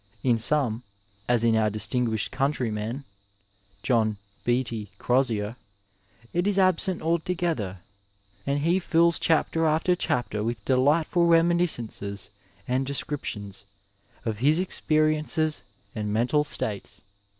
[0.23, 0.81] In some,
[1.29, 3.03] ad in our distinguished countryman,
[3.83, 5.57] John Beattie Crozier,
[6.33, 7.77] it is absent altogeth^,
[8.47, 12.31] and he Ms chapter after chapter with delightful reminiscences
[12.67, 13.63] and descriptions
[14.25, 15.61] of his experiences
[15.93, 17.03] and mental states.